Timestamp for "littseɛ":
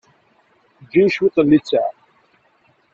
1.51-1.87